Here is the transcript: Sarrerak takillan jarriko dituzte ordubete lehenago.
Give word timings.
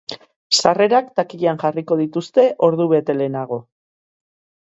Sarrerak 0.59 1.11
takillan 1.19 1.59
jarriko 1.65 1.97
dituzte 2.01 2.45
ordubete 2.69 3.17
lehenago. 3.21 3.63